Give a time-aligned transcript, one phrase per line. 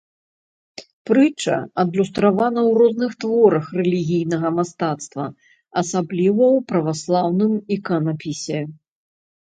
[1.07, 5.25] Прытча адлюстравана ў розных творах рэлігійнага мастацтва,
[5.83, 8.59] асабліва ў праваслаўным іканапісе.